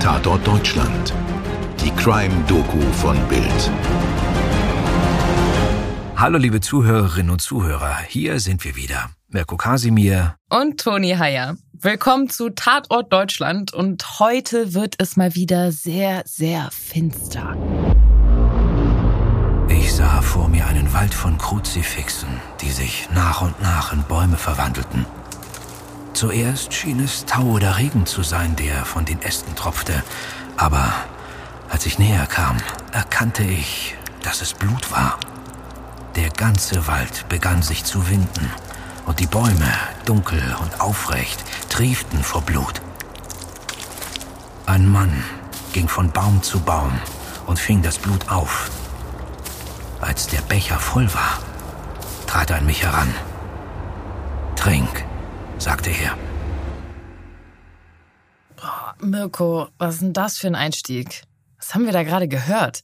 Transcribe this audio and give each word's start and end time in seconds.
Tatort 0.00 0.46
Deutschland. 0.46 1.12
Die 1.84 1.90
Crime-Doku 1.90 2.80
von 3.02 3.18
Bild. 3.28 3.70
Hallo 6.16 6.38
liebe 6.38 6.62
Zuhörerinnen 6.62 7.30
und 7.30 7.42
Zuhörer, 7.42 7.98
hier 8.08 8.40
sind 8.40 8.64
wir 8.64 8.76
wieder. 8.76 9.10
Mirko 9.28 9.58
Kasimir 9.58 10.36
und 10.48 10.80
Toni 10.80 11.10
Heyer. 11.10 11.58
Willkommen 11.74 12.30
zu 12.30 12.48
Tatort 12.48 13.12
Deutschland 13.12 13.74
und 13.74 14.18
heute 14.18 14.72
wird 14.72 14.94
es 14.96 15.18
mal 15.18 15.34
wieder 15.34 15.70
sehr, 15.70 16.22
sehr 16.24 16.70
finster. 16.72 17.54
Ich 19.68 19.92
sah 19.92 20.22
vor 20.22 20.48
mir 20.48 20.66
einen 20.66 20.94
Wald 20.94 21.12
von 21.12 21.36
Kruzifixen, 21.36 22.30
die 22.62 22.70
sich 22.70 23.06
nach 23.14 23.42
und 23.42 23.60
nach 23.60 23.92
in 23.92 24.02
Bäume 24.04 24.38
verwandelten. 24.38 25.04
Zuerst 26.12 26.74
schien 26.74 27.00
es 27.00 27.24
Tau 27.24 27.44
oder 27.44 27.78
Regen 27.78 28.04
zu 28.04 28.22
sein, 28.22 28.56
der 28.56 28.84
von 28.84 29.04
den 29.04 29.22
Ästen 29.22 29.54
tropfte, 29.54 30.02
aber 30.56 30.92
als 31.70 31.86
ich 31.86 31.98
näher 31.98 32.26
kam, 32.26 32.56
erkannte 32.92 33.42
ich, 33.42 33.96
dass 34.22 34.42
es 34.42 34.52
Blut 34.52 34.90
war. 34.90 35.18
Der 36.16 36.28
ganze 36.30 36.86
Wald 36.86 37.28
begann 37.28 37.62
sich 37.62 37.84
zu 37.84 38.10
winden 38.10 38.50
und 39.06 39.20
die 39.20 39.26
Bäume, 39.26 39.72
dunkel 40.04 40.42
und 40.60 40.80
aufrecht, 40.80 41.42
trieften 41.68 42.22
vor 42.22 42.42
Blut. 42.42 42.82
Ein 44.66 44.86
Mann 44.90 45.24
ging 45.72 45.88
von 45.88 46.10
Baum 46.10 46.42
zu 46.42 46.60
Baum 46.60 46.92
und 47.46 47.58
fing 47.58 47.82
das 47.82 47.98
Blut 47.98 48.28
auf. 48.28 48.70
Als 50.00 50.26
der 50.26 50.40
Becher 50.42 50.78
voll 50.78 51.12
war, 51.14 51.38
trat 52.26 52.50
er 52.50 52.58
an 52.58 52.66
mich 52.66 52.82
heran. 52.82 53.14
Trink, 54.56 55.04
sagte 55.60 55.90
er. 55.90 56.16
Oh, 58.62 59.04
Mirko, 59.06 59.68
was 59.78 59.96
ist 59.96 60.02
denn 60.02 60.12
das 60.12 60.38
für 60.38 60.46
ein 60.46 60.54
Einstieg? 60.54 61.22
Was 61.58 61.74
haben 61.74 61.86
wir 61.86 61.92
da 61.92 62.02
gerade 62.02 62.28
gehört? 62.28 62.82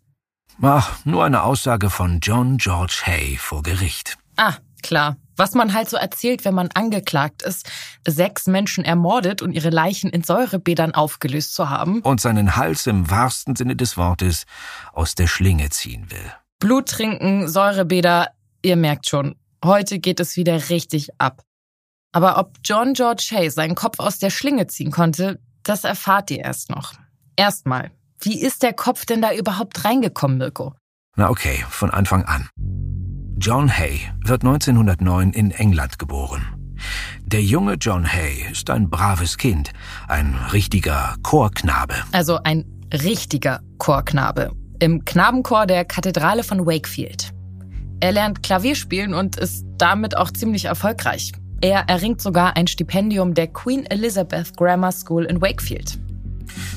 Ach, 0.63 1.05
nur 1.05 1.25
eine 1.25 1.43
Aussage 1.43 1.91
von 1.91 2.21
John 2.21 2.57
George 2.57 3.03
Hay 3.05 3.37
vor 3.37 3.63
Gericht. 3.63 4.17
Ah, 4.37 4.55
klar. 4.83 5.17
Was 5.39 5.53
man 5.53 5.75
halt 5.75 5.91
so 5.91 5.99
erzählt, 5.99 6.47
wenn 6.47 6.55
man 6.55 6.71
angeklagt 6.73 7.43
ist, 7.43 7.71
sechs 8.07 8.47
Menschen 8.47 8.87
ermordet 8.87 9.43
und 9.43 9.53
ihre 9.53 9.69
Leichen 9.69 10.09
in 10.09 10.23
Säurebädern 10.23 10.95
aufgelöst 10.95 11.55
zu 11.55 11.69
haben. 11.69 12.01
Und 12.01 12.23
seinen 12.23 12.57
Hals 12.57 12.87
im 12.87 13.11
wahrsten 13.11 13.55
Sinne 13.55 13.77
des 13.77 13.99
Wortes 13.99 14.47
aus 14.95 15.15
der 15.15 15.27
Schlinge 15.27 15.69
ziehen 15.69 16.11
will. 16.11 16.33
Blut 16.59 16.89
trinken, 16.89 17.49
Säurebäder, 17.49 18.29
ihr 18.63 18.77
merkt 18.77 19.09
schon, 19.09 19.37
heute 19.63 19.99
geht 19.99 20.21
es 20.21 20.37
wieder 20.37 20.71
richtig 20.71 21.11
ab. 21.19 21.43
Aber 22.13 22.39
ob 22.39 22.53
John 22.65 22.95
George 22.95 23.29
Hay 23.33 23.51
seinen 23.51 23.75
Kopf 23.75 23.99
aus 23.99 24.19
der 24.19 24.31
Schlinge 24.31 24.67
ziehen 24.67 24.91
konnte, 24.91 25.39
das 25.63 25.85
erfahrt 25.85 26.31
ihr 26.31 26.39
erst 26.39 26.71
noch. 26.71 26.95
Erstmal, 27.37 27.91
wie 28.21 28.41
ist 28.41 28.63
der 28.63 28.73
Kopf 28.73 29.05
denn 29.05 29.23
da 29.23 29.33
überhaupt 29.33 29.85
reingekommen, 29.85 30.39
Mirko? 30.39 30.75
Na 31.17 31.31
okay, 31.31 31.65
von 31.69 31.91
Anfang 31.91 32.25
an. 32.25 32.49
John 33.39 33.69
Hay 33.71 34.01
wird 34.25 34.45
1909 34.45 35.33
in 35.33 35.51
England 35.51 35.99
geboren. 35.99 36.47
Der 37.25 37.43
junge 37.43 37.75
John 37.75 38.07
Hay 38.11 38.47
ist 38.51 38.71
ein 38.71 38.89
braves 38.89 39.37
Kind, 39.37 39.73
ein 40.09 40.35
richtiger 40.53 41.17
Chorknabe. 41.23 41.95
Also 42.13 42.39
ein 42.43 42.65
richtiger 42.93 43.61
Chorknabe 43.79 44.53
im 44.81 45.05
Knabenchor 45.05 45.67
der 45.67 45.85
Kathedrale 45.85 46.45
von 46.45 46.67
Wakefield. 46.67 47.31
Er 48.01 48.13
lernt 48.13 48.43
Klavier 48.43 48.75
spielen 48.75 49.15
und 49.15 49.37
ist 49.37 49.65
damit 49.79 50.17
auch 50.17 50.31
ziemlich 50.31 50.67
erfolgreich. 50.67 51.33
Er 51.61 51.89
erringt 51.89 52.21
sogar 52.21 52.57
ein 52.57 52.67
Stipendium 52.67 53.35
der 53.35 53.47
Queen 53.49 53.87
Elizabeth 53.87 54.57
Grammar 54.57 54.93
School 54.93 55.25
in 55.25 55.41
Wakefield. 55.41 55.99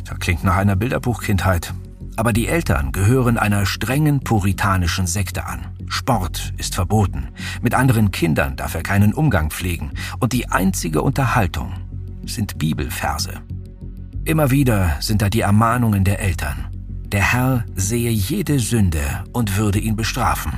Das 0.08 0.20
klingt 0.20 0.44
nach 0.44 0.56
einer 0.56 0.76
Bilderbuchkindheit. 0.76 1.74
Aber 2.16 2.34
die 2.34 2.48
Eltern 2.48 2.92
gehören 2.92 3.38
einer 3.38 3.66
strengen 3.66 4.20
puritanischen 4.22 5.08
Sekte 5.08 5.46
an. 5.46 5.68
Sport 5.88 6.54
ist 6.58 6.76
verboten. 6.76 7.30
Mit 7.62 7.74
anderen 7.74 8.12
Kindern 8.12 8.56
darf 8.56 8.76
er 8.76 8.84
keinen 8.84 9.14
Umgang 9.14 9.52
pflegen. 9.52 9.92
Und 10.20 10.34
die 10.34 10.50
einzige 10.50 11.02
Unterhaltung 11.02 11.74
sind 12.26 12.58
Bibelverse. 12.58 13.34
Immer 14.26 14.52
wieder 14.52 14.98
sind 15.00 15.22
da 15.22 15.30
die 15.30 15.42
Ermahnungen 15.42 16.04
der 16.04 16.20
Eltern. 16.20 16.68
Der 17.06 17.32
Herr 17.32 17.66
sehe 17.76 18.12
jede 18.12 18.60
Sünde 18.60 19.24
und 19.34 19.58
würde 19.58 19.80
ihn 19.80 19.96
bestrafen. 19.96 20.54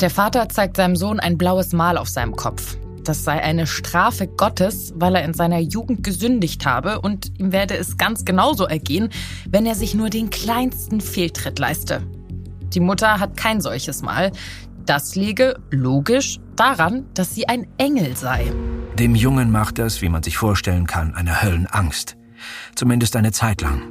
Der 0.00 0.10
Vater 0.10 0.48
zeigt 0.48 0.76
seinem 0.76 0.96
Sohn 0.96 1.20
ein 1.20 1.36
blaues 1.36 1.72
Mal 1.72 1.98
auf 1.98 2.08
seinem 2.08 2.36
Kopf. 2.36 2.76
Das 3.06 3.22
sei 3.22 3.40
eine 3.40 3.68
Strafe 3.68 4.26
Gottes, 4.26 4.92
weil 4.96 5.14
er 5.14 5.24
in 5.24 5.32
seiner 5.32 5.60
Jugend 5.60 6.02
gesündigt 6.02 6.66
habe 6.66 7.00
und 7.00 7.38
ihm 7.38 7.52
werde 7.52 7.76
es 7.76 7.96
ganz 7.98 8.24
genauso 8.24 8.64
ergehen, 8.64 9.10
wenn 9.48 9.64
er 9.64 9.76
sich 9.76 9.94
nur 9.94 10.10
den 10.10 10.28
kleinsten 10.28 11.00
Fehltritt 11.00 11.60
leiste. 11.60 12.02
Die 12.74 12.80
Mutter 12.80 13.20
hat 13.20 13.36
kein 13.36 13.60
solches 13.60 14.02
Mal. 14.02 14.32
Das 14.86 15.14
liege 15.14 15.56
logisch 15.70 16.40
daran, 16.56 17.06
dass 17.14 17.32
sie 17.32 17.48
ein 17.48 17.68
Engel 17.78 18.16
sei. 18.16 18.52
Dem 18.98 19.14
Jungen 19.14 19.52
macht 19.52 19.78
das, 19.78 20.02
wie 20.02 20.08
man 20.08 20.24
sich 20.24 20.36
vorstellen 20.36 20.88
kann, 20.88 21.14
eine 21.14 21.42
Höllenangst. 21.42 22.16
Zumindest 22.74 23.14
eine 23.14 23.30
Zeit 23.30 23.60
lang. 23.60 23.82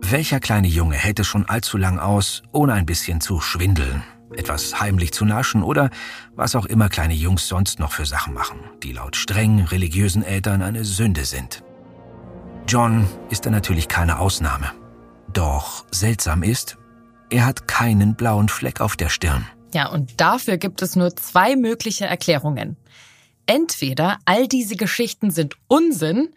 Welcher 0.00 0.40
kleine 0.40 0.68
Junge 0.68 0.96
hält 0.96 1.20
es 1.20 1.26
schon 1.26 1.44
allzu 1.44 1.76
lang 1.76 1.98
aus, 1.98 2.42
ohne 2.50 2.72
ein 2.72 2.86
bisschen 2.86 3.20
zu 3.20 3.40
schwindeln? 3.40 4.02
Etwas 4.36 4.80
heimlich 4.80 5.12
zu 5.12 5.24
naschen 5.24 5.62
oder 5.62 5.90
was 6.34 6.54
auch 6.54 6.66
immer 6.66 6.88
kleine 6.88 7.14
Jungs 7.14 7.48
sonst 7.48 7.78
noch 7.78 7.92
für 7.92 8.06
Sachen 8.06 8.34
machen, 8.34 8.58
die 8.82 8.92
laut 8.92 9.16
streng 9.16 9.60
religiösen 9.60 10.22
Eltern 10.22 10.62
eine 10.62 10.84
Sünde 10.84 11.24
sind. 11.24 11.62
John 12.66 13.06
ist 13.30 13.46
da 13.46 13.50
natürlich 13.50 13.88
keine 13.88 14.18
Ausnahme. 14.18 14.72
Doch 15.32 15.84
seltsam 15.90 16.42
ist, 16.42 16.78
er 17.30 17.46
hat 17.46 17.68
keinen 17.68 18.14
blauen 18.14 18.48
Fleck 18.48 18.80
auf 18.80 18.96
der 18.96 19.08
Stirn. 19.08 19.46
Ja, 19.74 19.88
und 19.88 20.20
dafür 20.20 20.56
gibt 20.56 20.82
es 20.82 20.96
nur 20.96 21.14
zwei 21.16 21.56
mögliche 21.56 22.06
Erklärungen. 22.06 22.76
Entweder 23.46 24.18
all 24.24 24.48
diese 24.48 24.76
Geschichten 24.76 25.30
sind 25.30 25.56
Unsinn, 25.66 26.28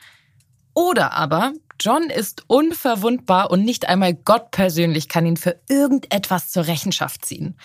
oder 0.74 1.14
aber 1.14 1.54
John 1.80 2.10
ist 2.10 2.44
unverwundbar 2.48 3.52
und 3.52 3.64
nicht 3.64 3.88
einmal 3.88 4.14
Gott 4.14 4.52
persönlich 4.52 5.10
kann 5.10 5.26
ihn 5.26 5.38
für 5.38 5.60
irgendetwas 5.70 6.50
zur 6.50 6.68
Rechenschaft 6.68 7.26
ziehen. 7.26 7.56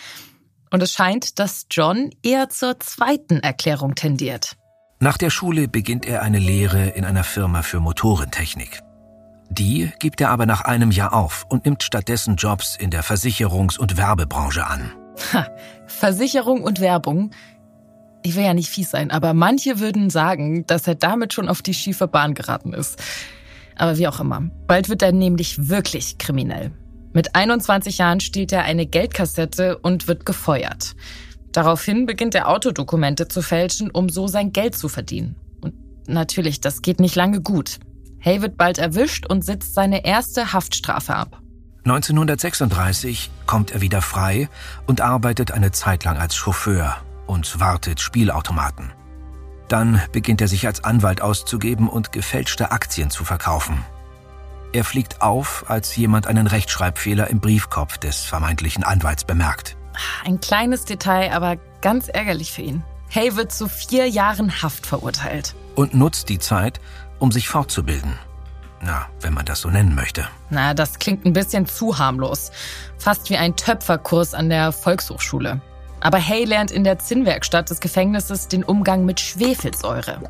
Und 0.70 0.82
es 0.82 0.92
scheint, 0.92 1.38
dass 1.38 1.66
John 1.70 2.10
eher 2.22 2.48
zur 2.48 2.78
zweiten 2.80 3.40
Erklärung 3.40 3.94
tendiert. 3.94 4.56
Nach 5.00 5.18
der 5.18 5.30
Schule 5.30 5.68
beginnt 5.68 6.06
er 6.06 6.22
eine 6.22 6.38
Lehre 6.38 6.90
in 6.90 7.04
einer 7.04 7.24
Firma 7.24 7.62
für 7.62 7.80
Motorentechnik. 7.80 8.80
Die 9.50 9.90
gibt 9.98 10.20
er 10.20 10.30
aber 10.30 10.46
nach 10.46 10.62
einem 10.62 10.90
Jahr 10.90 11.12
auf 11.12 11.44
und 11.48 11.66
nimmt 11.66 11.82
stattdessen 11.82 12.36
Jobs 12.36 12.76
in 12.76 12.90
der 12.90 13.04
Versicherungs- 13.04 13.78
und 13.78 13.96
Werbebranche 13.96 14.66
an. 14.66 14.92
Ha, 15.32 15.46
Versicherung 15.86 16.62
und 16.62 16.80
Werbung. 16.80 17.32
Ich 18.22 18.36
will 18.36 18.44
ja 18.44 18.54
nicht 18.54 18.70
fies 18.70 18.90
sein, 18.90 19.10
aber 19.10 19.34
manche 19.34 19.80
würden 19.80 20.08
sagen, 20.08 20.66
dass 20.66 20.86
er 20.86 20.94
damit 20.94 21.32
schon 21.32 21.48
auf 21.48 21.60
die 21.60 21.74
schiefe 21.74 22.08
Bahn 22.08 22.34
geraten 22.34 22.72
ist. 22.72 23.02
Aber 23.82 23.98
wie 23.98 24.06
auch 24.06 24.20
immer. 24.20 24.42
Bald 24.68 24.88
wird 24.88 25.02
er 25.02 25.10
nämlich 25.10 25.68
wirklich 25.68 26.16
kriminell. 26.16 26.70
Mit 27.12 27.34
21 27.34 27.98
Jahren 27.98 28.20
stiehlt 28.20 28.52
er 28.52 28.62
eine 28.62 28.86
Geldkassette 28.86 29.76
und 29.76 30.06
wird 30.06 30.24
gefeuert. 30.24 30.94
Daraufhin 31.50 32.06
beginnt 32.06 32.36
er 32.36 32.48
Autodokumente 32.48 33.26
zu 33.26 33.42
fälschen, 33.42 33.90
um 33.90 34.08
so 34.08 34.28
sein 34.28 34.52
Geld 34.52 34.76
zu 34.76 34.88
verdienen. 34.88 35.34
Und 35.60 35.74
natürlich, 36.06 36.60
das 36.60 36.82
geht 36.82 37.00
nicht 37.00 37.16
lange 37.16 37.40
gut. 37.40 37.80
Hay 38.24 38.40
wird 38.40 38.56
bald 38.56 38.78
erwischt 38.78 39.26
und 39.26 39.44
sitzt 39.44 39.74
seine 39.74 40.04
erste 40.04 40.52
Haftstrafe 40.52 41.16
ab. 41.16 41.42
1936 41.84 43.32
kommt 43.46 43.72
er 43.72 43.80
wieder 43.80 44.00
frei 44.00 44.48
und 44.86 45.00
arbeitet 45.00 45.50
eine 45.50 45.72
Zeit 45.72 46.04
lang 46.04 46.18
als 46.18 46.36
Chauffeur 46.36 46.98
und 47.26 47.58
wartet 47.58 47.98
Spielautomaten. 47.98 48.92
Dann 49.72 50.02
beginnt 50.12 50.42
er 50.42 50.48
sich 50.48 50.66
als 50.66 50.84
Anwalt 50.84 51.22
auszugeben 51.22 51.88
und 51.88 52.12
gefälschte 52.12 52.72
Aktien 52.72 53.08
zu 53.08 53.24
verkaufen. 53.24 53.82
Er 54.74 54.84
fliegt 54.84 55.22
auf, 55.22 55.64
als 55.66 55.96
jemand 55.96 56.26
einen 56.26 56.46
Rechtschreibfehler 56.46 57.28
im 57.28 57.40
Briefkopf 57.40 57.96
des 57.96 58.20
vermeintlichen 58.20 58.84
Anwalts 58.84 59.24
bemerkt. 59.24 59.78
Ein 60.26 60.42
kleines 60.42 60.84
Detail, 60.84 61.32
aber 61.32 61.56
ganz 61.80 62.08
ärgerlich 62.08 62.52
für 62.52 62.60
ihn. 62.60 62.84
Hay 63.14 63.34
wird 63.34 63.50
zu 63.50 63.66
vier 63.66 64.06
Jahren 64.10 64.60
Haft 64.60 64.84
verurteilt. 64.84 65.54
Und 65.74 65.94
nutzt 65.94 66.28
die 66.28 66.38
Zeit, 66.38 66.78
um 67.18 67.32
sich 67.32 67.48
fortzubilden. 67.48 68.18
Na, 68.82 69.06
wenn 69.22 69.32
man 69.32 69.46
das 69.46 69.62
so 69.62 69.70
nennen 69.70 69.94
möchte. 69.94 70.28
Na, 70.50 70.74
das 70.74 70.98
klingt 70.98 71.24
ein 71.24 71.32
bisschen 71.32 71.64
zu 71.64 71.96
harmlos. 71.96 72.52
Fast 72.98 73.30
wie 73.30 73.38
ein 73.38 73.56
Töpferkurs 73.56 74.34
an 74.34 74.50
der 74.50 74.70
Volkshochschule. 74.70 75.62
Aber 76.02 76.18
Hay 76.18 76.44
lernt 76.44 76.72
in 76.72 76.82
der 76.82 76.98
Zinnwerkstatt 76.98 77.70
des 77.70 77.80
Gefängnisses 77.80 78.48
den 78.48 78.64
Umgang 78.64 79.04
mit 79.04 79.20
Schwefelsäure 79.20 80.20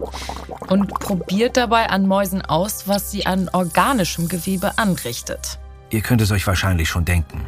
und 0.69 0.93
probiert 0.93 1.57
dabei 1.57 1.89
an 1.89 2.07
Mäusen 2.07 2.43
aus, 2.43 2.87
was 2.89 3.11
sie 3.11 3.25
an 3.25 3.49
organischem 3.53 4.29
Gewebe 4.29 4.77
anrichtet. 4.77 5.59
Ihr 5.89 6.03
könnt 6.03 6.21
es 6.21 6.31
euch 6.31 6.47
wahrscheinlich 6.47 6.91
schon 6.91 7.07
denken. 7.07 7.47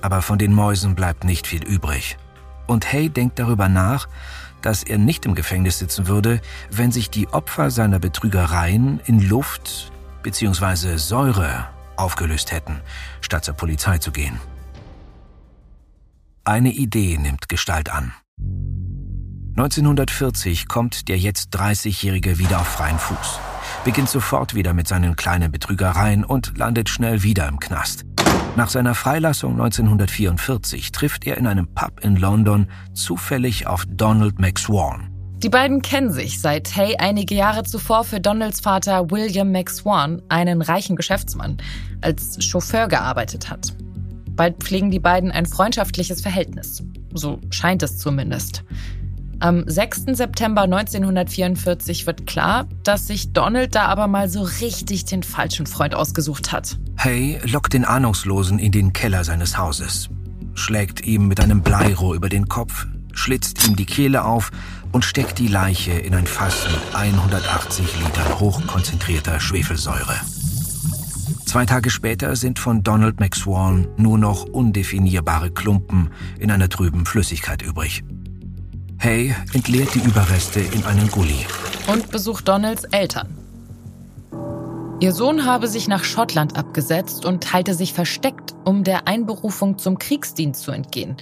Aber 0.00 0.22
von 0.22 0.38
den 0.38 0.54
Mäusen 0.54 0.94
bleibt 0.94 1.24
nicht 1.24 1.46
viel 1.46 1.62
übrig. 1.62 2.16
Und 2.66 2.90
Hay 2.90 3.10
denkt 3.10 3.38
darüber 3.38 3.68
nach, 3.68 4.08
dass 4.62 4.82
er 4.82 4.96
nicht 4.96 5.26
im 5.26 5.34
Gefängnis 5.34 5.78
sitzen 5.78 6.06
würde, 6.06 6.40
wenn 6.70 6.90
sich 6.90 7.10
die 7.10 7.28
Opfer 7.28 7.70
seiner 7.70 7.98
Betrügereien 7.98 9.00
in 9.04 9.20
Luft 9.20 9.92
bzw. 10.22 10.96
Säure 10.96 11.66
aufgelöst 11.96 12.50
hätten, 12.50 12.80
statt 13.20 13.44
zur 13.44 13.54
Polizei 13.54 13.98
zu 13.98 14.10
gehen. 14.10 14.40
Eine 16.48 16.70
Idee 16.70 17.18
nimmt 17.18 17.50
Gestalt 17.50 17.92
an. 17.92 18.14
1940 19.58 20.66
kommt 20.66 21.08
der 21.08 21.18
jetzt 21.18 21.54
30-Jährige 21.54 22.38
wieder 22.38 22.58
auf 22.60 22.66
freien 22.66 22.98
Fuß, 22.98 23.38
beginnt 23.84 24.08
sofort 24.08 24.54
wieder 24.54 24.72
mit 24.72 24.88
seinen 24.88 25.14
kleinen 25.14 25.52
Betrügereien 25.52 26.24
und 26.24 26.56
landet 26.56 26.88
schnell 26.88 27.22
wieder 27.22 27.46
im 27.48 27.60
Knast. 27.60 28.06
Nach 28.56 28.70
seiner 28.70 28.94
Freilassung 28.94 29.60
1944 29.60 30.90
trifft 30.90 31.26
er 31.26 31.36
in 31.36 31.46
einem 31.46 31.66
Pub 31.74 32.00
in 32.02 32.16
London 32.16 32.68
zufällig 32.94 33.66
auf 33.66 33.84
Donald 33.86 34.38
McSwan. 34.38 35.10
Die 35.42 35.50
beiden 35.50 35.82
kennen 35.82 36.12
sich, 36.12 36.40
seit 36.40 36.74
Hay 36.74 36.96
einige 36.96 37.34
Jahre 37.34 37.64
zuvor 37.64 38.04
für 38.04 38.20
Donalds 38.20 38.60
Vater 38.60 39.10
William 39.10 39.52
McSwan, 39.52 40.22
einen 40.30 40.62
reichen 40.62 40.96
Geschäftsmann, 40.96 41.58
als 42.00 42.42
Chauffeur 42.42 42.88
gearbeitet 42.88 43.50
hat. 43.50 43.74
Bald 44.38 44.62
pflegen 44.62 44.92
die 44.92 45.00
beiden 45.00 45.32
ein 45.32 45.46
freundschaftliches 45.46 46.20
Verhältnis. 46.20 46.84
So 47.12 47.40
scheint 47.50 47.82
es 47.82 47.98
zumindest. 47.98 48.62
Am 49.40 49.64
6. 49.66 50.04
September 50.12 50.62
1944 50.62 52.06
wird 52.06 52.24
klar, 52.28 52.68
dass 52.84 53.08
sich 53.08 53.32
Donald 53.32 53.74
da 53.74 53.86
aber 53.86 54.06
mal 54.06 54.28
so 54.28 54.42
richtig 54.42 55.04
den 55.06 55.24
falschen 55.24 55.66
Freund 55.66 55.96
ausgesucht 55.96 56.52
hat. 56.52 56.78
Hay 56.98 57.40
lockt 57.50 57.72
den 57.72 57.84
Ahnungslosen 57.84 58.60
in 58.60 58.70
den 58.70 58.92
Keller 58.92 59.24
seines 59.24 59.58
Hauses, 59.58 60.08
schlägt 60.54 61.04
ihm 61.04 61.26
mit 61.26 61.40
einem 61.40 61.62
Bleirohr 61.62 62.14
über 62.14 62.28
den 62.28 62.48
Kopf, 62.48 62.86
schlitzt 63.12 63.66
ihm 63.66 63.74
die 63.74 63.86
Kehle 63.86 64.24
auf 64.24 64.52
und 64.92 65.04
steckt 65.04 65.40
die 65.40 65.48
Leiche 65.48 65.92
in 65.92 66.14
ein 66.14 66.28
Fass 66.28 66.68
mit 66.70 66.94
180 66.94 67.86
Litern 68.04 68.38
hochkonzentrierter 68.38 69.40
Schwefelsäure. 69.40 70.14
Zwei 71.48 71.64
Tage 71.64 71.88
später 71.88 72.36
sind 72.36 72.58
von 72.58 72.82
Donald 72.82 73.20
McSwan 73.20 73.88
nur 73.96 74.18
noch 74.18 74.44
undefinierbare 74.44 75.50
Klumpen 75.50 76.10
in 76.38 76.50
einer 76.50 76.68
trüben 76.68 77.06
Flüssigkeit 77.06 77.62
übrig. 77.62 78.04
Hay 78.98 79.34
entleert 79.54 79.94
die 79.94 80.00
Überreste 80.00 80.60
in 80.60 80.84
einen 80.84 81.10
Gully. 81.10 81.46
Und 81.90 82.10
besucht 82.10 82.46
Donalds 82.48 82.84
Eltern. 82.84 83.28
Ihr 85.00 85.12
Sohn 85.12 85.46
habe 85.46 85.68
sich 85.68 85.88
nach 85.88 86.04
Schottland 86.04 86.58
abgesetzt 86.58 87.24
und 87.24 87.50
halte 87.50 87.72
sich 87.72 87.94
versteckt, 87.94 88.54
um 88.66 88.84
der 88.84 89.08
Einberufung 89.08 89.78
zum 89.78 89.98
Kriegsdienst 89.98 90.60
zu 90.60 90.70
entgehen, 90.70 91.16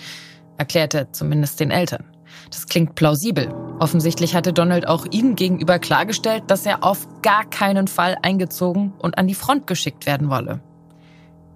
erklärte 0.59 0.99
er 0.99 1.13
zumindest 1.13 1.61
den 1.61 1.71
Eltern. 1.71 2.03
Das 2.51 2.67
klingt 2.67 2.97
plausibel. 2.97 3.66
Offensichtlich 3.79 4.35
hatte 4.35 4.53
Donald 4.53 4.89
auch 4.89 5.07
ihnen 5.11 5.37
gegenüber 5.37 5.79
klargestellt, 5.79 6.45
dass 6.47 6.65
er 6.65 6.83
auf 6.83 7.07
gar 7.23 7.45
keinen 7.45 7.89
Fall 7.89 8.17
eingezogen 8.23 8.95
und 8.99 9.19
an 9.19 9.27
die 9.27 9.35
Front 9.35 9.67
geschickt 9.67 10.07
werden 10.07 10.31
wolle. 10.31 10.61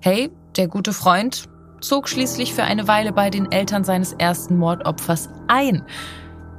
Hay, 0.05 0.31
der 0.57 0.69
gute 0.69 0.93
Freund, 0.93 1.49
zog 1.81 2.09
schließlich 2.09 2.53
für 2.53 2.63
eine 2.63 2.89
Weile 2.89 3.13
bei 3.13 3.31
den 3.31 3.51
Eltern 3.51 3.85
seines 3.85 4.13
ersten 4.13 4.59
Mordopfers 4.59 5.31
ein 5.49 5.83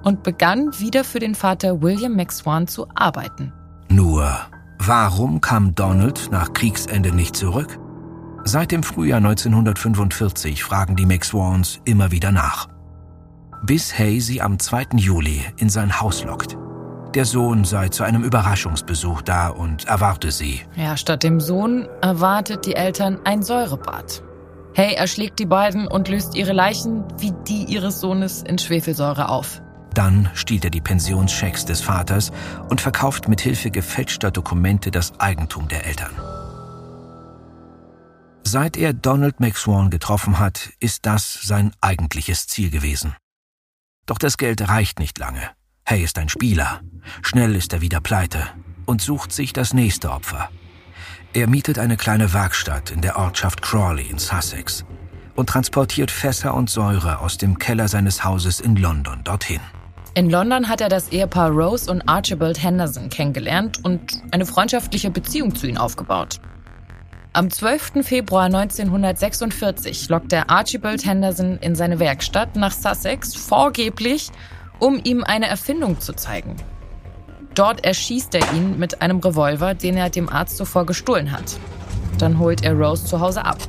und 0.03 0.23
begann 0.23 0.79
wieder 0.79 1.03
für 1.03 1.19
den 1.19 1.35
Vater 1.35 1.81
William 1.81 2.15
McSwan 2.15 2.67
zu 2.67 2.87
arbeiten. 2.95 3.53
Nur, 3.89 4.31
warum 4.79 5.41
kam 5.41 5.75
Donald 5.75 6.29
nach 6.31 6.53
Kriegsende 6.53 7.13
nicht 7.13 7.35
zurück? 7.35 7.77
Seit 8.43 8.71
dem 8.71 8.81
Frühjahr 8.81 9.17
1945 9.17 10.63
fragen 10.63 10.95
die 10.95 11.05
McSwans 11.05 11.79
immer 11.85 12.11
wieder 12.11 12.31
nach. 12.31 12.67
Bis 13.63 13.97
Hay 13.97 14.19
sie 14.19 14.41
am 14.41 14.57
2. 14.57 14.97
Juli 14.97 15.45
in 15.57 15.69
sein 15.69 16.01
Haus 16.01 16.23
lockt. 16.23 16.57
Der 17.13 17.25
Sohn 17.25 17.63
sei 17.63 17.89
zu 17.89 18.03
einem 18.03 18.23
Überraschungsbesuch 18.23 19.21
da 19.21 19.49
und 19.49 19.85
erwarte 19.85 20.31
sie. 20.31 20.61
Ja, 20.75 20.97
statt 20.97 21.21
dem 21.21 21.39
Sohn 21.39 21.87
erwartet 22.01 22.65
die 22.65 22.75
Eltern 22.75 23.19
ein 23.23 23.43
Säurebad. 23.43 24.23
Hay 24.75 24.95
erschlägt 24.95 25.37
die 25.37 25.45
beiden 25.45 25.87
und 25.87 26.07
löst 26.07 26.35
ihre 26.35 26.53
Leichen 26.53 27.03
wie 27.19 27.33
die 27.47 27.65
ihres 27.65 27.99
Sohnes 27.99 28.41
in 28.41 28.57
Schwefelsäure 28.57 29.29
auf. 29.29 29.61
Dann 29.93 30.29
stiehlt 30.33 30.63
er 30.63 30.71
die 30.71 30.81
Pensionschecks 30.81 31.65
des 31.65 31.81
Vaters 31.81 32.31
und 32.69 32.81
verkauft 32.81 33.27
mit 33.27 33.41
Hilfe 33.41 33.69
gefälschter 33.69 34.31
Dokumente 34.31 34.89
das 34.89 35.19
Eigentum 35.19 35.67
der 35.67 35.85
Eltern. 35.85 36.11
Seit 38.43 38.75
er 38.75 38.93
Donald 38.93 39.39
McSwan 39.39 39.91
getroffen 39.91 40.39
hat, 40.39 40.69
ist 40.79 41.05
das 41.05 41.41
sein 41.43 41.73
eigentliches 41.79 42.47
Ziel 42.47 42.71
gewesen. 42.71 43.15
Doch 44.05 44.17
das 44.17 44.37
Geld 44.37 44.67
reicht 44.67 44.99
nicht 44.99 45.17
lange. 45.17 45.41
Hay 45.87 46.03
ist 46.03 46.17
ein 46.17 46.29
Spieler. 46.29 46.81
Schnell 47.21 47.55
ist 47.55 47.73
er 47.73 47.81
wieder 47.81 48.01
pleite 48.01 48.47
und 48.85 49.01
sucht 49.01 49.31
sich 49.31 49.53
das 49.53 49.73
nächste 49.73 50.11
Opfer. 50.11 50.49
Er 51.33 51.47
mietet 51.47 51.79
eine 51.79 51.97
kleine 51.97 52.33
Werkstatt 52.33 52.91
in 52.91 53.01
der 53.01 53.17
Ortschaft 53.17 53.61
Crawley 53.61 54.07
in 54.07 54.17
Sussex 54.17 54.85
und 55.35 55.47
transportiert 55.47 56.11
Fässer 56.11 56.53
und 56.53 56.69
Säure 56.69 57.19
aus 57.19 57.37
dem 57.37 57.57
Keller 57.57 57.87
seines 57.87 58.23
Hauses 58.23 58.59
in 58.59 58.75
London 58.75 59.23
dorthin. 59.23 59.61
In 60.13 60.29
London 60.29 60.67
hat 60.67 60.81
er 60.81 60.89
das 60.89 61.07
Ehepaar 61.09 61.51
Rose 61.51 61.89
und 61.89 62.01
Archibald 62.07 62.61
Henderson 62.61 63.09
kennengelernt 63.09 63.79
und 63.83 64.21
eine 64.31 64.45
freundschaftliche 64.45 65.09
Beziehung 65.09 65.55
zu 65.55 65.67
ihnen 65.67 65.77
aufgebaut. 65.77 66.41
Am 67.33 67.49
12. 67.49 68.03
Februar 68.03 68.47
1946 68.47 70.09
lockt 70.09 70.33
er 70.33 70.49
Archibald 70.49 71.05
Henderson 71.05 71.57
in 71.59 71.75
seine 71.75 71.97
Werkstatt 71.99 72.57
nach 72.57 72.73
Sussex 72.73 73.35
vorgeblich, 73.35 74.31
um 74.79 74.99
ihm 75.01 75.23
eine 75.23 75.47
Erfindung 75.47 76.01
zu 76.01 76.11
zeigen. 76.11 76.57
Dort 77.55 77.85
erschießt 77.85 78.35
er 78.35 78.51
ihn 78.53 78.77
mit 78.77 79.01
einem 79.01 79.19
Revolver, 79.19 79.73
den 79.73 79.95
er 79.95 80.09
dem 80.09 80.27
Arzt 80.27 80.57
zuvor 80.57 80.85
gestohlen 80.85 81.31
hat. 81.31 81.57
Dann 82.17 82.37
holt 82.37 82.65
er 82.65 82.73
Rose 82.73 83.05
zu 83.05 83.21
Hause 83.21 83.45
ab. 83.45 83.59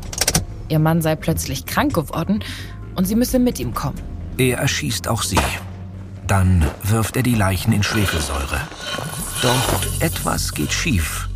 Ihr 0.69 0.81
Mann 0.81 1.01
sei 1.01 1.15
plötzlich 1.15 1.65
krank 1.65 1.95
geworden 1.95 2.43
und 2.97 3.05
sie 3.05 3.15
müsse 3.15 3.39
mit 3.39 3.61
ihm 3.61 3.75
kommen. 3.75 4.01
Er 4.39 4.59
erschießt 4.59 5.07
auch 5.07 5.23
sie. 5.23 5.39
Dann 6.27 6.67
wirft 6.83 7.17
er 7.17 7.23
die 7.23 7.37
Leichen 7.37 7.73
in 7.73 7.85
Schwefelsäure. 7.85 8.61
Doch 9.41 10.01
etwas 10.01 10.53
geht 10.53 10.73
schief. 10.73 11.29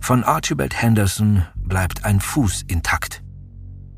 Von 0.00 0.22
Archibald 0.22 0.82
Henderson 0.82 1.46
bleibt 1.74 2.04
ein 2.04 2.20
Fuß 2.20 2.62
intakt. 2.68 3.20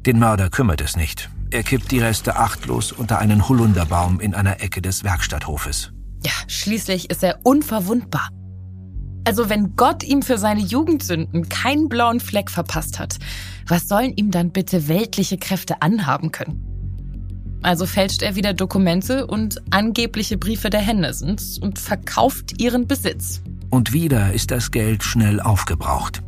Den 0.06 0.18
Mörder 0.18 0.48
kümmert 0.48 0.80
es 0.80 0.96
nicht. 0.96 1.28
Er 1.50 1.62
kippt 1.62 1.90
die 1.90 1.98
Reste 1.98 2.36
achtlos 2.36 2.90
unter 2.90 3.18
einen 3.18 3.50
Holunderbaum 3.50 4.18
in 4.18 4.34
einer 4.34 4.62
Ecke 4.62 4.80
des 4.80 5.04
Werkstatthofes. 5.04 5.92
Ja, 6.24 6.32
schließlich 6.46 7.10
ist 7.10 7.22
er 7.22 7.40
unverwundbar. 7.42 8.30
Also 9.26 9.50
wenn 9.50 9.76
Gott 9.76 10.04
ihm 10.04 10.22
für 10.22 10.38
seine 10.38 10.62
Jugendsünden 10.62 11.50
keinen 11.50 11.90
blauen 11.90 12.20
Fleck 12.20 12.50
verpasst 12.50 12.98
hat, 12.98 13.18
was 13.66 13.88
sollen 13.88 14.14
ihm 14.16 14.30
dann 14.30 14.52
bitte 14.52 14.88
weltliche 14.88 15.36
Kräfte 15.36 15.82
anhaben 15.82 16.32
können? 16.32 17.58
Also 17.60 17.84
fälscht 17.84 18.22
er 18.22 18.36
wieder 18.36 18.54
Dokumente 18.54 19.26
und 19.26 19.60
angebliche 19.68 20.38
Briefe 20.38 20.70
der 20.70 20.80
Hendersons 20.80 21.58
und 21.58 21.78
verkauft 21.78 22.58
ihren 22.58 22.86
Besitz. 22.86 23.42
Und 23.68 23.92
wieder 23.92 24.32
ist 24.32 24.50
das 24.50 24.70
Geld 24.70 25.04
schnell 25.04 25.40
aufgebraucht. 25.40 26.22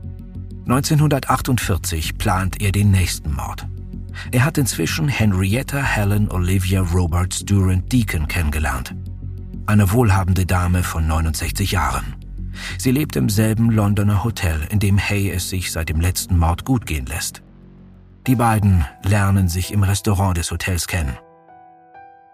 1948 0.68 2.18
plant 2.18 2.60
er 2.60 2.72
den 2.72 2.90
nächsten 2.90 3.32
Mord. 3.32 3.66
Er 4.32 4.44
hat 4.44 4.58
inzwischen 4.58 5.08
Henrietta 5.08 5.78
Helen 5.82 6.30
Olivia 6.30 6.82
Roberts 6.82 7.44
Durant 7.44 7.92
Deacon 7.92 8.28
kennengelernt 8.28 8.94
eine 9.68 9.92
wohlhabende 9.92 10.46
Dame 10.46 10.82
von 10.82 11.06
69 11.06 11.72
Jahren. 11.72 12.16
Sie 12.78 12.90
lebt 12.90 13.16
im 13.16 13.28
selben 13.28 13.70
Londoner 13.70 14.24
Hotel, 14.24 14.66
in 14.70 14.78
dem 14.78 14.98
Hay 14.98 15.30
es 15.30 15.50
sich 15.50 15.70
seit 15.70 15.90
dem 15.90 16.00
letzten 16.00 16.38
Mord 16.38 16.64
gut 16.64 16.86
gehen 16.86 17.04
lässt. 17.04 17.42
Die 18.26 18.34
beiden 18.34 18.86
lernen 19.04 19.48
sich 19.48 19.72
im 19.72 19.82
Restaurant 19.82 20.38
des 20.38 20.50
Hotels 20.50 20.86
kennen. 20.86 21.16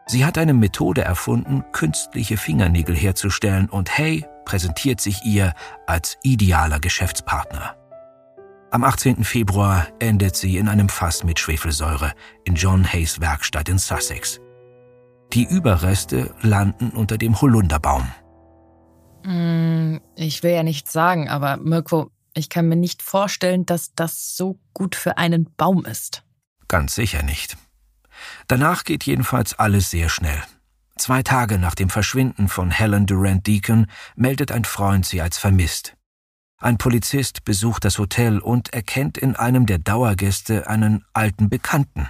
Sie 0.06 0.24
hat 0.24 0.38
eine 0.38 0.54
Methode 0.54 1.02
erfunden, 1.02 1.64
künstliche 1.72 2.36
Fingernägel 2.36 2.94
herzustellen 2.94 3.68
und 3.68 3.98
Hay 3.98 4.24
präsentiert 4.44 5.00
sich 5.00 5.24
ihr 5.24 5.54
als 5.86 6.18
idealer 6.22 6.78
Geschäftspartner. 6.78 7.74
Am 8.74 8.82
18. 8.82 9.22
Februar 9.22 9.86
endet 10.00 10.34
sie 10.34 10.58
in 10.58 10.68
einem 10.68 10.88
Fass 10.88 11.22
mit 11.22 11.38
Schwefelsäure 11.38 12.12
in 12.42 12.56
John 12.56 12.82
Hays 12.82 13.20
Werkstatt 13.20 13.68
in 13.68 13.78
Sussex. 13.78 14.40
Die 15.32 15.44
Überreste 15.44 16.34
landen 16.40 16.90
unter 16.90 17.16
dem 17.16 17.40
Holunderbaum. 17.40 18.10
Mm, 19.22 19.98
ich 20.16 20.42
will 20.42 20.50
ja 20.50 20.64
nichts 20.64 20.92
sagen, 20.92 21.28
aber 21.28 21.56
Mirko, 21.58 22.10
ich 22.34 22.48
kann 22.48 22.66
mir 22.66 22.74
nicht 22.74 23.00
vorstellen, 23.00 23.64
dass 23.64 23.94
das 23.94 24.36
so 24.36 24.58
gut 24.72 24.96
für 24.96 25.18
einen 25.18 25.54
Baum 25.56 25.84
ist. 25.84 26.24
Ganz 26.66 26.96
sicher 26.96 27.22
nicht. 27.22 27.56
Danach 28.48 28.82
geht 28.82 29.04
jedenfalls 29.04 29.56
alles 29.56 29.90
sehr 29.90 30.08
schnell. 30.08 30.42
Zwei 30.96 31.22
Tage 31.22 31.60
nach 31.60 31.76
dem 31.76 31.90
Verschwinden 31.90 32.48
von 32.48 32.72
Helen 32.72 33.06
Durant 33.06 33.46
Deacon 33.46 33.86
meldet 34.16 34.50
ein 34.50 34.64
Freund 34.64 35.06
sie 35.06 35.20
als 35.22 35.38
vermisst. 35.38 35.96
Ein 36.64 36.78
Polizist 36.78 37.44
besucht 37.44 37.84
das 37.84 37.98
Hotel 37.98 38.38
und 38.38 38.72
erkennt 38.72 39.18
in 39.18 39.36
einem 39.36 39.66
der 39.66 39.76
Dauergäste 39.76 40.66
einen 40.66 41.04
alten 41.12 41.50
Bekannten. 41.50 42.08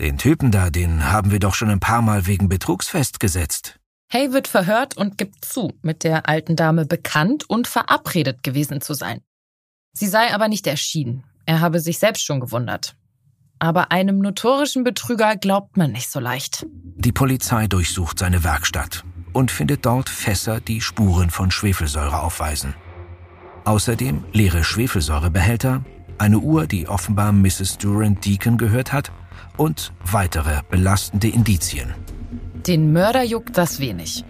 Den 0.00 0.18
Typen 0.18 0.50
da, 0.50 0.70
den 0.70 1.04
haben 1.04 1.30
wir 1.30 1.38
doch 1.38 1.54
schon 1.54 1.70
ein 1.70 1.78
paar 1.78 2.02
Mal 2.02 2.26
wegen 2.26 2.48
Betrugs 2.48 2.88
festgesetzt. 2.88 3.78
Hay 4.12 4.32
wird 4.32 4.48
verhört 4.48 4.96
und 4.96 5.18
gibt 5.18 5.44
zu, 5.44 5.72
mit 5.82 6.02
der 6.02 6.28
alten 6.28 6.56
Dame 6.56 6.84
bekannt 6.84 7.48
und 7.48 7.68
verabredet 7.68 8.42
gewesen 8.42 8.80
zu 8.80 8.92
sein. 8.92 9.20
Sie 9.92 10.08
sei 10.08 10.34
aber 10.34 10.48
nicht 10.48 10.66
erschienen. 10.66 11.22
Er 11.46 11.60
habe 11.60 11.78
sich 11.78 12.00
selbst 12.00 12.24
schon 12.24 12.40
gewundert. 12.40 12.96
Aber 13.60 13.92
einem 13.92 14.18
notorischen 14.18 14.82
Betrüger 14.82 15.36
glaubt 15.36 15.76
man 15.76 15.92
nicht 15.92 16.10
so 16.10 16.18
leicht. 16.18 16.66
Die 16.72 17.12
Polizei 17.12 17.68
durchsucht 17.68 18.18
seine 18.18 18.42
Werkstatt 18.42 19.04
und 19.32 19.52
findet 19.52 19.86
dort 19.86 20.08
Fässer, 20.08 20.60
die 20.60 20.80
Spuren 20.80 21.30
von 21.30 21.52
Schwefelsäure 21.52 22.20
aufweisen. 22.20 22.74
Außerdem 23.64 24.24
leere 24.32 24.64
Schwefelsäurebehälter, 24.64 25.84
eine 26.18 26.38
Uhr, 26.38 26.66
die 26.66 26.88
offenbar 26.88 27.32
Mrs. 27.32 27.78
Durant 27.78 28.24
Deacon 28.24 28.58
gehört 28.58 28.92
hat, 28.92 29.12
und 29.56 29.92
weitere 30.04 30.60
belastende 30.70 31.28
Indizien. 31.28 31.94
Den 32.66 32.92
Mörder 32.92 33.22
juckt 33.22 33.58
das 33.58 33.80
wenig. 33.80 34.24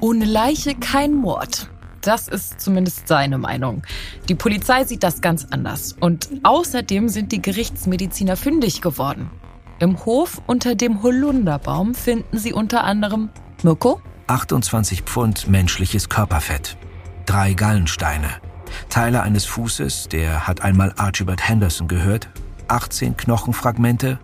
Ohne 0.00 0.24
Leiche 0.24 0.74
kein 0.74 1.14
Mord. 1.14 1.68
Das 2.00 2.28
ist 2.28 2.60
zumindest 2.60 3.08
seine 3.08 3.38
Meinung. 3.38 3.82
Die 4.28 4.34
Polizei 4.34 4.84
sieht 4.84 5.02
das 5.02 5.20
ganz 5.20 5.46
anders. 5.50 5.96
Und 5.98 6.28
außerdem 6.42 7.08
sind 7.08 7.32
die 7.32 7.40
Gerichtsmediziner 7.40 8.36
fündig 8.36 8.82
geworden. 8.82 9.30
Im 9.78 10.04
Hof 10.04 10.40
unter 10.46 10.74
dem 10.74 11.02
Holunderbaum 11.02 11.94
finden 11.94 12.38
sie 12.38 12.52
unter 12.52 12.84
anderem 12.84 13.30
Mirko? 13.62 14.00
28 14.26 15.02
Pfund 15.02 15.48
menschliches 15.48 16.08
Körperfett, 16.08 16.76
drei 17.26 17.54
Gallensteine, 17.54 18.28
Teile 18.88 19.22
eines 19.22 19.44
Fußes, 19.44 20.08
der 20.08 20.46
hat 20.46 20.62
einmal 20.62 20.94
Archibald 20.96 21.46
Henderson 21.46 21.88
gehört, 21.88 22.28
18 22.68 23.16
Knochenfragmente, 23.16 24.18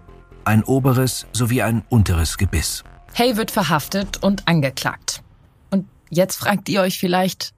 ein 0.45 0.65
oberes 0.65 1.27
sowie 1.33 1.63
ein 1.63 1.83
unteres 1.89 2.39
Gebiss. 2.39 2.85
Hay 3.15 3.37
wird 3.37 3.51
verhaftet 3.51 4.23
und 4.23 4.47
angeklagt. 4.49 5.23
Und 5.71 5.87
jetzt 6.11 6.37
fragt 6.37 6.69
ihr 6.69 6.83
euch 6.83 6.99
vielleicht, 6.99 7.55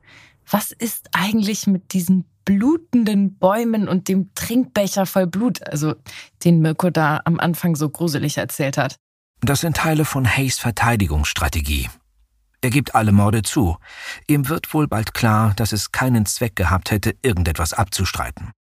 was 0.50 0.72
ist 0.72 1.08
eigentlich 1.12 1.66
mit 1.66 1.92
diesen 1.92 2.24
blutenden 2.44 3.36
Bäumen 3.36 3.88
und 3.88 4.08
dem 4.08 4.30
Trinkbecher 4.34 5.06
voll 5.06 5.26
Blut, 5.26 5.66
also 5.66 5.94
den 6.44 6.60
Mirko 6.60 6.90
da 6.90 7.20
am 7.24 7.38
Anfang 7.38 7.76
so 7.76 7.88
gruselig 7.88 8.38
erzählt 8.38 8.76
hat? 8.76 8.96
Das 9.40 9.60
sind 9.60 9.76
Teile 9.76 10.04
von 10.04 10.24
Hays 10.24 10.58
Verteidigungsstrategie. 10.58 11.88
Er 12.62 12.70
gibt 12.70 12.94
alle 12.94 13.12
Morde 13.12 13.42
zu. 13.42 13.76
Ihm 14.28 14.48
wird 14.48 14.72
wohl 14.72 14.86
bald 14.86 15.14
klar, 15.14 15.52
dass 15.56 15.72
es 15.72 15.90
keinen 15.90 16.26
Zweck 16.26 16.54
gehabt 16.54 16.92
hätte, 16.92 17.14
irgendetwas 17.20 17.72
abzustreiten. 17.72 18.52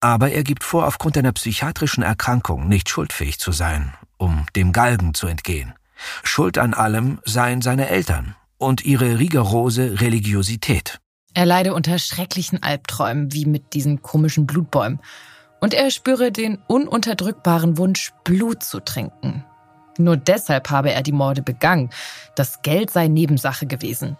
Aber 0.00 0.30
er 0.30 0.42
gibt 0.42 0.64
vor, 0.64 0.86
aufgrund 0.86 1.18
einer 1.18 1.32
psychiatrischen 1.32 2.02
Erkrankung 2.02 2.66
nicht 2.66 2.88
schuldfähig 2.88 3.38
zu 3.38 3.52
sein, 3.52 3.92
um 4.16 4.46
dem 4.56 4.72
Galgen 4.72 5.14
zu 5.14 5.26
entgehen. 5.26 5.74
Schuld 6.22 6.58
an 6.58 6.74
allem 6.74 7.20
seien 7.24 7.60
seine 7.60 7.88
Eltern 7.88 8.34
und 8.58 8.84
ihre 8.84 9.18
rigorose 9.18 10.00
Religiosität. 10.00 10.98
Er 11.34 11.44
leide 11.44 11.74
unter 11.74 11.98
schrecklichen 11.98 12.62
Albträumen, 12.62 13.32
wie 13.34 13.44
mit 13.44 13.74
diesen 13.74 14.00
komischen 14.00 14.46
Blutbäumen. 14.46 15.00
Und 15.60 15.74
er 15.74 15.90
spüre 15.90 16.32
den 16.32 16.58
ununterdrückbaren 16.66 17.76
Wunsch, 17.76 18.12
Blut 18.24 18.62
zu 18.62 18.80
trinken. 18.80 19.44
Nur 19.98 20.16
deshalb 20.16 20.70
habe 20.70 20.92
er 20.92 21.02
die 21.02 21.12
Morde 21.12 21.42
begangen. 21.42 21.90
Das 22.34 22.62
Geld 22.62 22.90
sei 22.90 23.08
Nebensache 23.08 23.66
gewesen. 23.66 24.16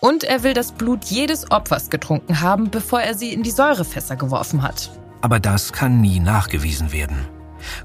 Und 0.00 0.24
er 0.24 0.42
will 0.42 0.54
das 0.54 0.72
Blut 0.72 1.04
jedes 1.04 1.50
Opfers 1.50 1.88
getrunken 1.88 2.40
haben, 2.40 2.70
bevor 2.70 3.00
er 3.00 3.14
sie 3.14 3.32
in 3.32 3.42
die 3.42 3.50
Säurefässer 3.50 4.16
geworfen 4.16 4.62
hat. 4.62 4.90
Aber 5.22 5.40
das 5.40 5.72
kann 5.72 6.00
nie 6.02 6.20
nachgewiesen 6.20 6.92
werden. 6.92 7.26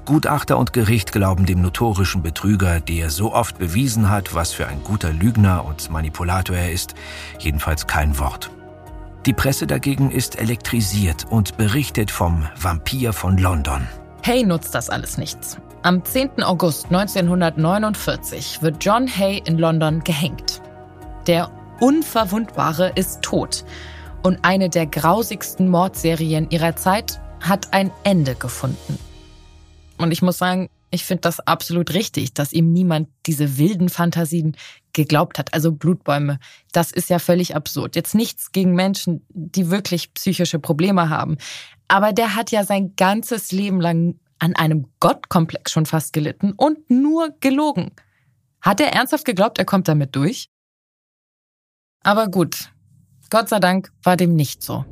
Gutachter 0.04 0.58
und 0.58 0.72
Gericht 0.74 1.12
glauben 1.12 1.46
dem 1.46 1.62
notorischen 1.62 2.22
Betrüger, 2.22 2.80
der 2.80 3.08
so 3.08 3.32
oft 3.32 3.58
bewiesen 3.58 4.10
hat, 4.10 4.34
was 4.34 4.52
für 4.52 4.66
ein 4.66 4.84
guter 4.84 5.12
Lügner 5.12 5.64
und 5.64 5.90
Manipulator 5.90 6.56
er 6.56 6.72
ist, 6.72 6.94
jedenfalls 7.38 7.86
kein 7.86 8.18
Wort. 8.18 8.50
Die 9.26 9.32
Presse 9.32 9.66
dagegen 9.66 10.10
ist 10.10 10.38
elektrisiert 10.38 11.26
und 11.28 11.56
berichtet 11.56 12.10
vom 12.10 12.46
Vampir 12.58 13.12
von 13.12 13.38
London. 13.38 13.86
Hay 14.26 14.44
nutzt 14.44 14.74
das 14.74 14.90
alles 14.90 15.18
nichts. 15.18 15.58
Am 15.82 16.04
10. 16.04 16.42
August 16.42 16.92
1949 16.92 18.60
wird 18.60 18.84
John 18.84 19.08
Hay 19.08 19.40
in 19.46 19.56
London 19.56 20.04
gehängt. 20.04 20.60
Der 21.26 21.50
Unverwundbare 21.80 22.92
ist 22.96 23.22
tot 23.22 23.64
und 24.22 24.44
eine 24.44 24.68
der 24.68 24.84
grausigsten 24.84 25.70
Mordserien 25.70 26.50
ihrer 26.50 26.76
Zeit 26.76 27.18
hat 27.40 27.72
ein 27.72 27.90
Ende 28.04 28.34
gefunden. 28.34 28.98
Und 29.96 30.12
ich 30.12 30.20
muss 30.20 30.36
sagen, 30.36 30.68
ich 30.90 31.04
finde 31.04 31.22
das 31.22 31.40
absolut 31.40 31.94
richtig, 31.94 32.34
dass 32.34 32.52
ihm 32.52 32.74
niemand 32.74 33.08
diese 33.24 33.56
wilden 33.56 33.88
Fantasien 33.88 34.58
geglaubt 34.92 35.38
hat. 35.38 35.54
Also 35.54 35.72
Blutbäume, 35.72 36.40
das 36.72 36.92
ist 36.92 37.08
ja 37.08 37.18
völlig 37.18 37.56
absurd. 37.56 37.96
Jetzt 37.96 38.14
nichts 38.14 38.52
gegen 38.52 38.74
Menschen, 38.74 39.24
die 39.30 39.70
wirklich 39.70 40.12
psychische 40.12 40.58
Probleme 40.58 41.08
haben. 41.08 41.38
Aber 41.88 42.12
der 42.12 42.34
hat 42.34 42.50
ja 42.50 42.64
sein 42.64 42.96
ganzes 42.96 43.50
Leben 43.50 43.80
lang 43.80 44.16
an 44.40 44.56
einem 44.56 44.88
Gottkomplex 44.98 45.70
schon 45.70 45.86
fast 45.86 46.12
gelitten 46.12 46.52
und 46.52 46.90
nur 46.90 47.30
gelogen. 47.40 47.92
Hat 48.60 48.80
er 48.80 48.92
ernsthaft 48.92 49.24
geglaubt, 49.24 49.58
er 49.58 49.64
kommt 49.64 49.88
damit 49.88 50.16
durch? 50.16 50.50
Aber 52.02 52.28
gut, 52.28 52.72
Gott 53.30 53.48
sei 53.48 53.60
Dank 53.60 53.92
war 54.02 54.16
dem 54.16 54.34
nicht 54.34 54.62
so. 54.62 54.84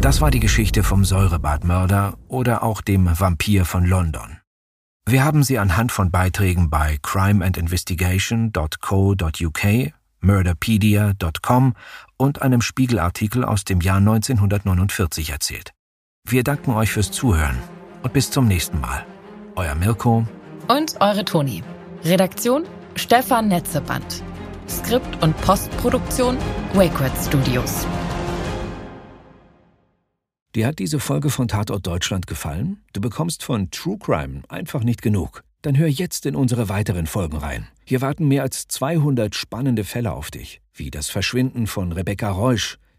Das 0.00 0.20
war 0.20 0.30
die 0.30 0.40
Geschichte 0.40 0.82
vom 0.82 1.04
Säurebadmörder 1.04 2.18
oder 2.28 2.62
auch 2.62 2.80
dem 2.80 3.08
Vampir 3.18 3.64
von 3.64 3.84
London. 3.84 4.38
Wir 5.06 5.24
haben 5.24 5.42
sie 5.42 5.58
anhand 5.58 5.92
von 5.92 6.10
Beiträgen 6.10 6.70
bei 6.70 6.98
crimeandinvestigation.co.uk, 7.02 9.92
murderpedia.com 10.20 11.74
und 12.16 12.42
einem 12.42 12.62
Spiegelartikel 12.62 13.44
aus 13.44 13.64
dem 13.64 13.80
Jahr 13.80 13.98
1949 13.98 15.30
erzählt. 15.30 15.72
Wir 16.32 16.44
danken 16.44 16.70
euch 16.70 16.90
fürs 16.90 17.10
Zuhören 17.10 17.58
und 18.02 18.14
bis 18.14 18.30
zum 18.30 18.48
nächsten 18.48 18.80
Mal. 18.80 19.04
Euer 19.54 19.74
Mirko 19.74 20.26
und 20.66 20.94
eure 20.98 21.26
Toni. 21.26 21.62
Redaktion 22.04 22.64
Stefan 22.94 23.48
Netzeband. 23.48 24.22
Skript 24.66 25.22
und 25.22 25.36
Postproduktion 25.42 26.38
Wakeword 26.72 27.12
Studios. 27.22 27.86
Dir 30.54 30.66
hat 30.68 30.78
diese 30.78 31.00
Folge 31.00 31.28
von 31.28 31.48
Tatort 31.48 31.86
Deutschland 31.86 32.26
gefallen? 32.26 32.82
Du 32.94 33.02
bekommst 33.02 33.42
von 33.42 33.70
True 33.70 33.98
Crime 33.98 34.40
einfach 34.48 34.84
nicht 34.84 35.02
genug. 35.02 35.42
Dann 35.60 35.76
hör 35.76 35.88
jetzt 35.88 36.24
in 36.24 36.34
unsere 36.34 36.70
weiteren 36.70 37.06
Folgen 37.06 37.36
rein. 37.36 37.68
Hier 37.84 38.00
warten 38.00 38.26
mehr 38.26 38.42
als 38.42 38.68
200 38.68 39.34
spannende 39.34 39.84
Fälle 39.84 40.12
auf 40.12 40.30
dich, 40.30 40.62
wie 40.72 40.90
das 40.90 41.10
Verschwinden 41.10 41.66
von 41.66 41.92
Rebecca 41.92 42.30
Reusch, 42.30 42.78